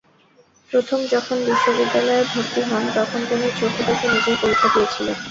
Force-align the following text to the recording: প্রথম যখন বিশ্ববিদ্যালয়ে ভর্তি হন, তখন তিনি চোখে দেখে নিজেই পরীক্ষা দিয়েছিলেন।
প্রথম 0.71 0.99
যখন 1.13 1.37
বিশ্ববিদ্যালয়ে 1.47 2.23
ভর্তি 2.31 2.61
হন, 2.69 2.83
তখন 2.97 3.19
তিনি 3.29 3.47
চোখে 3.59 3.81
দেখে 3.89 4.05
নিজেই 4.09 4.37
পরীক্ষা 4.41 4.69
দিয়েছিলেন। 4.69 5.17